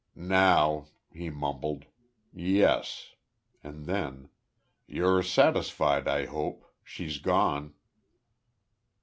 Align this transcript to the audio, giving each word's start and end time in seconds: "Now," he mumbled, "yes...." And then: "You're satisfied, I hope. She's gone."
"Now," 0.15 0.87
he 1.11 1.29
mumbled, 1.29 1.85
"yes...." 2.33 3.11
And 3.63 3.85
then: 3.85 4.29
"You're 4.87 5.21
satisfied, 5.21 6.07
I 6.07 6.25
hope. 6.25 6.65
She's 6.83 7.19
gone." 7.19 7.75